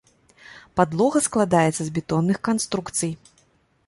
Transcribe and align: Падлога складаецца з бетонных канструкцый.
Падлога 0.79 1.19
складаецца 1.27 1.77
з 1.83 1.87
бетонных 1.97 2.37
канструкцый. 2.47 3.11